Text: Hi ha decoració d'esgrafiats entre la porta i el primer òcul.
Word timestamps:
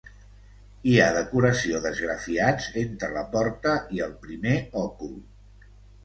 Hi 0.91 0.93
ha 1.01 1.09
decoració 1.17 1.81
d'esgrafiats 1.83 2.69
entre 2.83 3.09
la 3.17 3.23
porta 3.35 3.73
i 3.97 4.01
el 4.07 4.15
primer 4.23 4.55
òcul. 4.85 5.13